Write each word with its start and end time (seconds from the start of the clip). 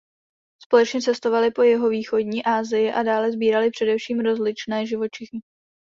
Společně 0.63 1.01
cestovali 1.01 1.51
po 1.51 1.61
jihovýchodní 1.63 2.43
Asii 2.45 2.91
a 2.91 3.03
dále 3.03 3.31
sbírali 3.31 3.69
především 3.71 4.19
rozličné 4.19 4.85
živočichy. 4.85 5.39